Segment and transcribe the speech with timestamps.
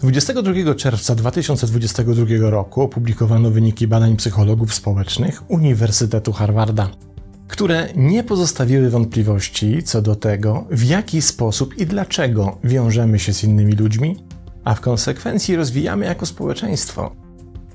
[0.00, 6.90] 22 czerwca 2022 roku opublikowano wyniki badań psychologów społecznych Uniwersytetu Harvarda,
[7.48, 13.44] które nie pozostawiły wątpliwości co do tego, w jaki sposób i dlaczego wiążemy się z
[13.44, 14.16] innymi ludźmi,
[14.64, 17.25] a w konsekwencji rozwijamy jako społeczeństwo.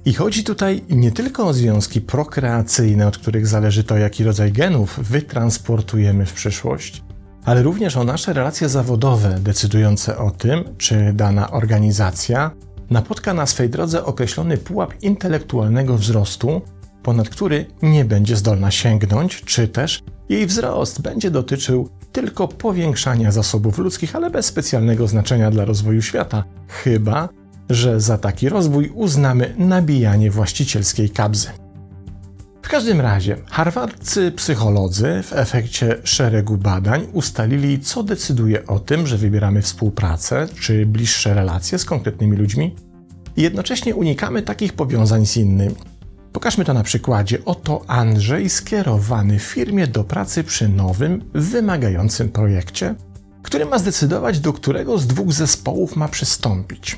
[0.05, 4.99] I chodzi tutaj nie tylko o związki prokreacyjne, od których zależy to, jaki rodzaj genów
[4.99, 7.03] wytransportujemy w przyszłość,
[7.45, 12.52] ale również o nasze relacje zawodowe, decydujące o tym, czy dana organizacja
[12.90, 16.62] napotka na swej drodze określony pułap intelektualnego wzrostu,
[17.04, 23.77] ponad który nie będzie zdolna sięgnąć, czy też jej wzrost będzie dotyczył tylko powiększania zasobów
[23.77, 27.29] ludzkich, ale bez specjalnego znaczenia dla rozwoju świata, chyba
[27.73, 31.49] że za taki rozwój uznamy nabijanie właścicielskiej kabzy.
[32.62, 39.18] W każdym razie, harwardcy psycholodzy w efekcie szeregu badań ustalili, co decyduje o tym, że
[39.18, 42.76] wybieramy współpracę czy bliższe relacje z konkretnymi ludźmi
[43.37, 45.76] i jednocześnie unikamy takich powiązań z innymi.
[46.31, 47.46] Pokażmy to na przykładzie.
[47.46, 52.96] Oto Andrzej skierowany w firmie do pracy przy nowym, wymagającym projekcie,
[53.43, 56.98] który ma zdecydować, do którego z dwóch zespołów ma przystąpić.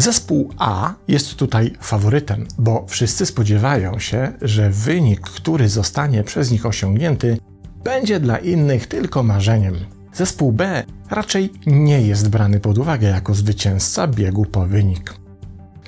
[0.00, 6.66] Zespół A jest tutaj faworytem, bo wszyscy spodziewają się, że wynik, który zostanie przez nich
[6.66, 7.38] osiągnięty,
[7.84, 9.74] będzie dla innych tylko marzeniem.
[10.12, 15.14] Zespół B raczej nie jest brany pod uwagę jako zwycięzca biegu po wynik.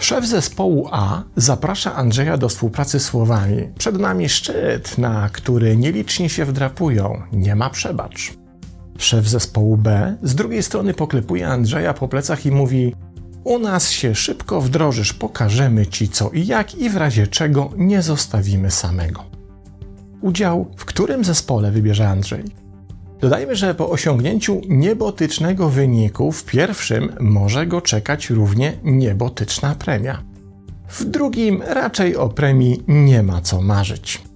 [0.01, 6.45] Szef zespołu A zaprasza Andrzeja do współpracy słowami: Przed nami szczyt, na który nieliczni się
[6.45, 8.33] wdrapują, nie ma przebacz.
[8.99, 12.95] Szef zespołu B z drugiej strony poklepuje Andrzeja po plecach i mówi:
[13.45, 18.03] u nas się szybko wdrożysz, pokażemy ci co i jak i w razie czego nie
[18.03, 19.25] zostawimy samego.
[20.21, 22.45] Udział w którym zespole wybierze Andrzej?
[23.21, 30.23] Dodajmy, że po osiągnięciu niebotycznego wyniku w pierwszym może go czekać równie niebotyczna premia.
[30.89, 34.32] W drugim raczej o premii nie ma co marzyć.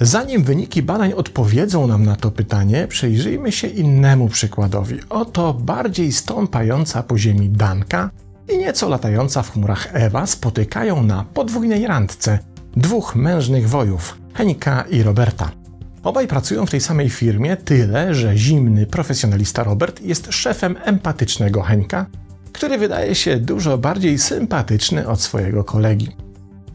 [0.00, 4.98] Zanim wyniki badań odpowiedzą nam na to pytanie, przyjrzyjmy się innemu przykładowi.
[5.10, 8.10] Oto bardziej stąpająca po ziemi Danka
[8.48, 12.38] i nieco latająca w chmurach Ewa spotykają na podwójnej randce
[12.76, 15.50] dwóch mężnych wojów, Henika i Roberta.
[16.02, 22.06] Obaj pracują w tej samej firmie, tyle że zimny profesjonalista Robert jest szefem empatycznego Henka,
[22.52, 26.08] który wydaje się dużo bardziej sympatyczny od swojego kolegi.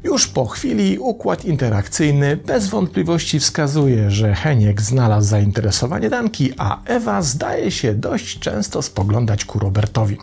[0.03, 7.21] Już po chwili układ interakcyjny bez wątpliwości wskazuje, że Heniek znalazł zainteresowanie Danki, a Ewa
[7.21, 10.17] zdaje się dość często spoglądać ku Robertowi.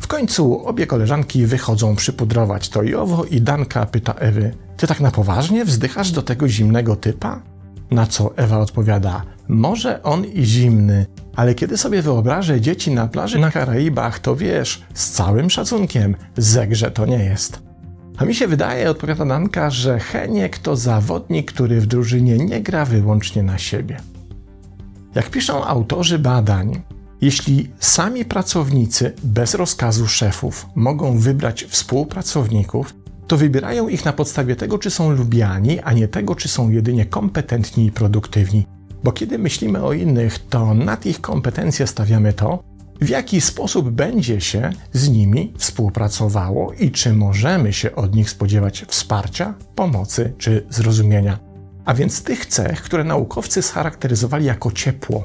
[0.00, 5.00] W końcu obie koleżanki wychodzą przypudrować to i owo i Danka pyta Ewy: Ty tak
[5.00, 7.42] na poważnie wzdychasz do tego zimnego typa?
[7.90, 11.06] Na co Ewa odpowiada: Może on i zimny,
[11.36, 16.90] ale kiedy sobie wyobrażę dzieci na plaży na Karaibach, to wiesz, z całym szacunkiem, zegrze
[16.90, 17.65] to nie jest.
[18.16, 22.84] A mi się wydaje, odpowiada Danka, że Heniek to zawodnik, który w drużynie nie gra
[22.84, 23.96] wyłącznie na siebie.
[25.14, 26.82] Jak piszą autorzy badań,
[27.20, 32.94] jeśli sami pracownicy bez rozkazu szefów mogą wybrać współpracowników,
[33.26, 37.06] to wybierają ich na podstawie tego, czy są lubiani, a nie tego, czy są jedynie
[37.06, 38.66] kompetentni i produktywni.
[39.04, 42.62] Bo kiedy myślimy o innych, to nad ich kompetencje stawiamy to,
[43.00, 48.84] w jaki sposób będzie się z nimi współpracowało i czy możemy się od nich spodziewać
[48.88, 51.38] wsparcia, pomocy czy zrozumienia.
[51.84, 55.24] A więc tych cech, które naukowcy scharakteryzowali jako ciepło.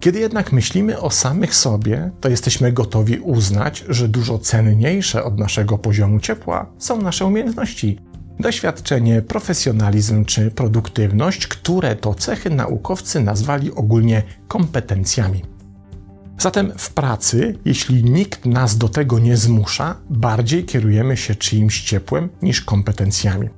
[0.00, 5.78] Kiedy jednak myślimy o samych sobie, to jesteśmy gotowi uznać, że dużo cenniejsze od naszego
[5.78, 7.98] poziomu ciepła są nasze umiejętności,
[8.38, 15.49] doświadczenie, profesjonalizm czy produktywność, które to cechy naukowcy nazwali ogólnie kompetencjami.
[16.40, 22.28] Zatem w pracy, jeśli nikt nas do tego nie zmusza, bardziej kierujemy się czyimś ciepłem
[22.42, 23.48] niż kompetencjami.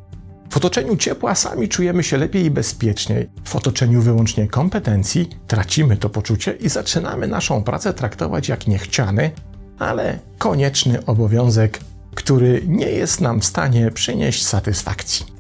[0.50, 3.28] W otoczeniu ciepła sami czujemy się lepiej i bezpieczniej.
[3.44, 9.30] W otoczeniu wyłącznie kompetencji tracimy to poczucie i zaczynamy naszą pracę traktować jak niechciany,
[9.78, 11.80] ale konieczny obowiązek,
[12.14, 15.31] który nie jest nam w stanie przynieść satysfakcji.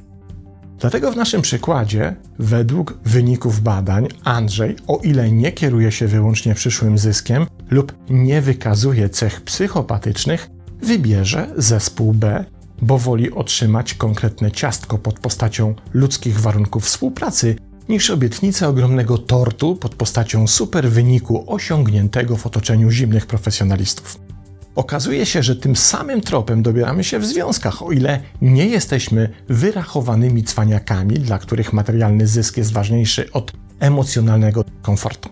[0.82, 6.98] Dlatego w naszym przykładzie, według wyników badań, Andrzej, o ile nie kieruje się wyłącznie przyszłym
[6.98, 10.50] zyskiem lub nie wykazuje cech psychopatycznych,
[10.82, 12.44] wybierze zespół B,
[12.82, 17.56] bo woli otrzymać konkretne ciastko pod postacią ludzkich warunków współpracy,
[17.88, 24.31] niż obietnicę ogromnego tortu pod postacią super wyniku osiągniętego w otoczeniu zimnych profesjonalistów.
[24.74, 30.44] Okazuje się, że tym samym tropem dobieramy się w związkach, o ile nie jesteśmy wyrachowanymi
[30.44, 35.28] cwaniakami, dla których materialny zysk jest ważniejszy od emocjonalnego komfortu.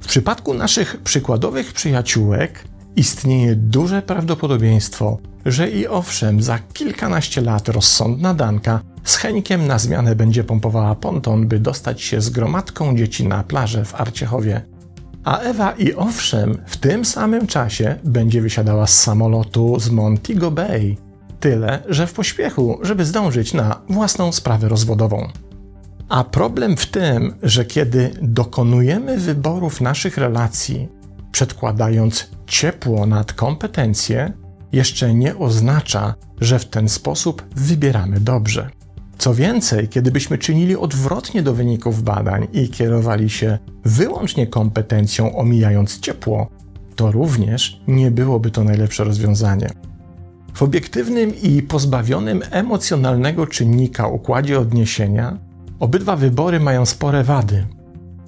[0.00, 2.64] W przypadku naszych przykładowych przyjaciółek
[2.96, 10.16] istnieje duże prawdopodobieństwo, że i owszem, za kilkanaście lat rozsądna Danka z chękiem na zmianę
[10.16, 14.73] będzie pompowała ponton, by dostać się z gromadką dzieci na plażę w Arciechowie.
[15.24, 20.96] A Ewa i owszem, w tym samym czasie będzie wysiadała z samolotu z Montego Bay.
[21.40, 25.28] Tyle, że w pośpiechu, żeby zdążyć na własną sprawę rozwodową.
[26.08, 30.88] A problem w tym, że kiedy dokonujemy wyborów naszych relacji,
[31.32, 34.32] przedkładając ciepło nad kompetencje,
[34.72, 38.70] jeszcze nie oznacza, że w ten sposób wybieramy dobrze.
[39.18, 46.50] Co więcej, kiedybyśmy czynili odwrotnie do wyników badań i kierowali się wyłącznie kompetencją, omijając ciepło,
[46.96, 49.70] to również nie byłoby to najlepsze rozwiązanie.
[50.54, 55.38] W obiektywnym i pozbawionym emocjonalnego czynnika układzie odniesienia
[55.80, 57.66] obydwa wybory mają spore wady.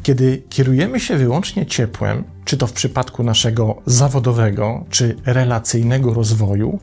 [0.03, 6.79] Kiedy kierujemy się wyłącznie ciepłem, czy to w przypadku naszego zawodowego czy relacyjnego rozwoju,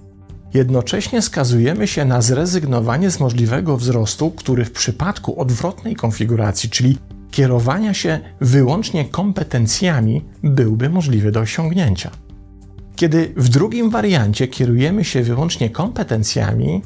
[0.54, 6.98] jednocześnie skazujemy się na zrezygnowanie z możliwego wzrostu, który w przypadku odwrotnej konfiguracji, czyli
[7.32, 12.12] kierowania się wyłącznie kompetencjami, byłby możliwy do osiągnięcia.
[12.96, 16.82] Kiedy w drugim wariancie kierujemy się wyłącznie kompetencjami,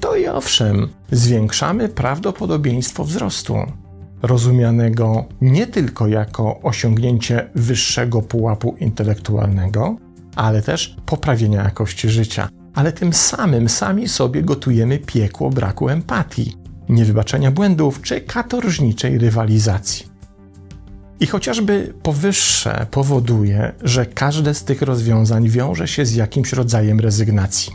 [0.00, 3.56] to i owszem, zwiększamy prawdopodobieństwo wzrostu
[4.22, 9.96] rozumianego nie tylko jako osiągnięcie wyższego pułapu intelektualnego,
[10.36, 12.48] ale też poprawienia jakości życia.
[12.76, 16.56] Ale tym samym sami sobie gotujemy piekło braku empatii,
[16.88, 20.06] niewybaczenia błędów czy katorżniczej rywalizacji.
[21.20, 27.72] I chociażby powyższe powoduje, że każde z tych rozwiązań wiąże się z jakimś rodzajem rezygnacji.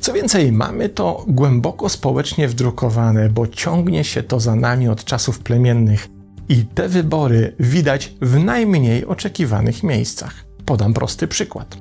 [0.00, 5.38] Co więcej, mamy to głęboko społecznie wdrukowane, bo ciągnie się to za nami od czasów
[5.38, 6.08] plemiennych
[6.48, 10.44] i te wybory widać w najmniej oczekiwanych miejscach.
[10.64, 11.78] Podam prosty przykład.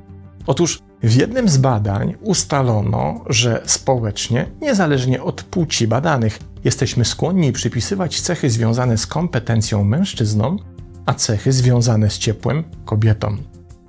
[0.48, 8.22] Otóż w jednym z badań ustalono, że społecznie, niezależnie od płci badanych, jesteśmy skłonni przypisywać
[8.22, 10.60] cechy związane z kompetencją mężczyznom,
[11.06, 13.38] a cechy związane z ciepłem kobietom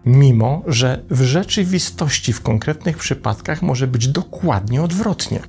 [0.07, 5.41] mimo że w rzeczywistości w konkretnych przypadkach może być dokładnie odwrotnie.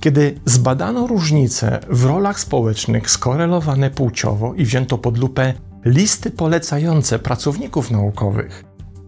[0.00, 5.54] Kiedy zbadano różnice w rolach społecznych skorelowane płciowo i wzięto pod lupę
[5.84, 8.64] listy polecające pracowników naukowych,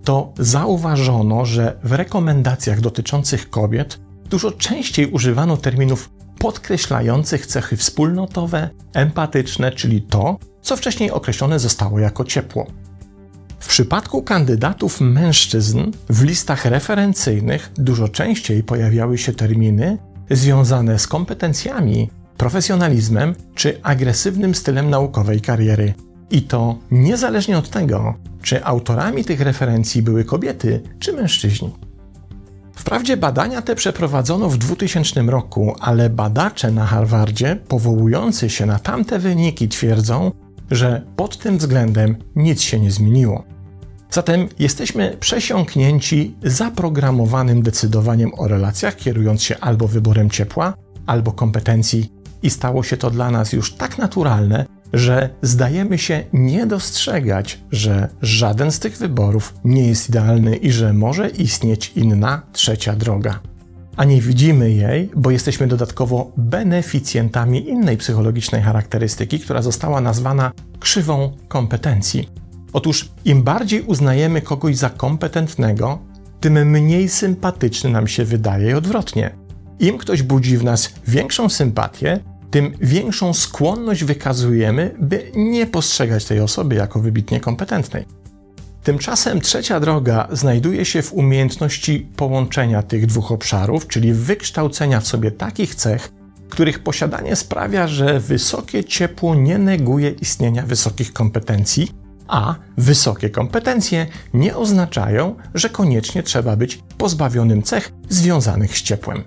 [0.08, 4.00] to zauważono, że w rekomendacjach dotyczących kobiet
[4.30, 12.24] dużo częściej używano terminów podkreślających cechy wspólnotowe, empatyczne, czyli to, co wcześniej określone zostało jako
[12.24, 12.66] ciepło.
[13.60, 19.98] W przypadku kandydatów mężczyzn w listach referencyjnych dużo częściej pojawiały się terminy
[20.30, 25.94] związane z kompetencjami, profesjonalizmem czy agresywnym stylem naukowej kariery.
[26.30, 28.14] I to niezależnie od tego,
[28.48, 31.74] czy autorami tych referencji były kobiety czy mężczyźni.
[32.72, 39.18] Wprawdzie badania te przeprowadzono w 2000 roku, ale badacze na Harvardzie, powołujący się na tamte
[39.18, 40.32] wyniki, twierdzą,
[40.70, 43.44] że pod tym względem nic się nie zmieniło.
[44.10, 50.74] Zatem jesteśmy przesiąknięci zaprogramowanym decydowaniem o relacjach, kierując się albo wyborem ciepła,
[51.06, 52.12] albo kompetencji,
[52.42, 58.08] i stało się to dla nas już tak naturalne, że zdajemy się nie dostrzegać, że
[58.22, 63.40] żaden z tych wyborów nie jest idealny i że może istnieć inna, trzecia droga.
[63.96, 71.32] A nie widzimy jej, bo jesteśmy dodatkowo beneficjentami innej psychologicznej charakterystyki, która została nazwana krzywą
[71.48, 72.28] kompetencji.
[72.72, 75.98] Otóż im bardziej uznajemy kogoś za kompetentnego,
[76.40, 79.30] tym mniej sympatyczny nam się wydaje i odwrotnie.
[79.78, 86.40] Im ktoś budzi w nas większą sympatię, tym większą skłonność wykazujemy, by nie postrzegać tej
[86.40, 88.06] osoby jako wybitnie kompetentnej.
[88.82, 95.30] Tymczasem trzecia droga znajduje się w umiejętności połączenia tych dwóch obszarów, czyli wykształcenia w sobie
[95.30, 96.12] takich cech,
[96.48, 101.90] których posiadanie sprawia, że wysokie ciepło nie neguje istnienia wysokich kompetencji,
[102.28, 109.24] a wysokie kompetencje nie oznaczają, że koniecznie trzeba być pozbawionym cech związanych z ciepłem.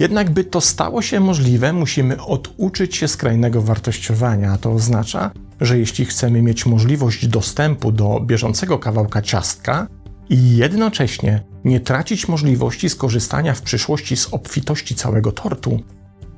[0.00, 5.30] Jednak, by to stało się możliwe, musimy oduczyć się skrajnego wartościowania, a to oznacza,
[5.60, 9.86] że jeśli chcemy mieć możliwość dostępu do bieżącego kawałka ciastka
[10.28, 15.80] i jednocześnie nie tracić możliwości skorzystania w przyszłości z obfitości całego tortu,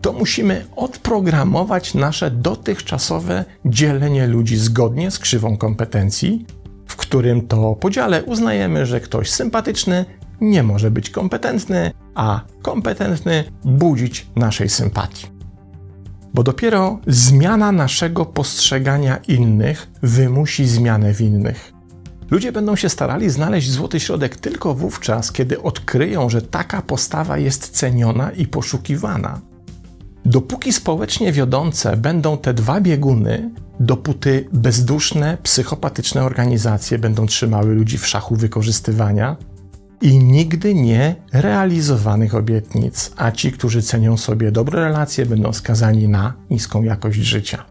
[0.01, 6.47] to musimy odprogramować nasze dotychczasowe dzielenie ludzi zgodnie z krzywą kompetencji,
[6.87, 10.05] w którym to podziale uznajemy, że ktoś sympatyczny
[10.43, 15.27] nie może być kompetentny, a kompetentny budzić naszej sympatii.
[16.35, 21.73] Bo dopiero zmiana naszego postrzegania innych wymusi zmianę w innych.
[22.31, 27.69] Ludzie będą się starali znaleźć złoty środek tylko wówczas, kiedy odkryją, że taka postawa jest
[27.69, 29.41] ceniona i poszukiwana.
[30.25, 38.07] Dopóki społecznie wiodące będą te dwa bieguny, dopóty bezduszne, psychopatyczne organizacje będą trzymały ludzi w
[38.07, 39.37] szachu wykorzystywania
[40.03, 46.33] i nigdy nie realizowanych obietnic, a ci, którzy cenią sobie dobre relacje, będą skazani na
[46.51, 47.65] niską jakość życia.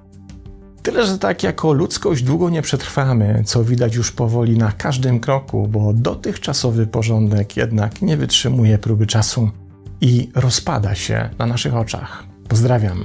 [0.82, 5.68] Tyle, że tak jako ludzkość długo nie przetrwamy, co widać już powoli na każdym kroku,
[5.68, 9.50] bo dotychczasowy porządek jednak nie wytrzymuje próby czasu
[10.02, 12.24] i rozpada się na naszych oczach.
[12.48, 13.04] Pozdrawiam.